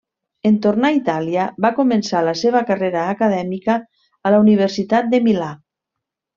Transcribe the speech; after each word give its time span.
En 0.49 0.55
tornar 0.65 0.89
a 0.93 0.95
Itàlia, 0.99 1.43
va 1.65 1.71
començar 1.81 2.23
la 2.29 2.33
seva 2.41 2.63
carrera 2.71 3.05
acadèmica 3.11 3.79
a 4.31 4.35
la 4.37 4.43
Universitat 4.49 5.15
de 5.15 5.25
Milà. 5.31 5.55